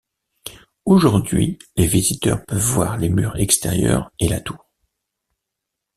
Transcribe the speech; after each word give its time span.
Aujourd'hui, 0.85 1.59
les 1.75 1.85
visiteurs 1.85 2.43
peuvent 2.47 2.57
voir 2.59 2.97
les 2.97 3.09
murs 3.09 3.35
extérieurs 3.35 4.11
et 4.17 4.27
la 4.29 4.39
tour. 4.39 4.65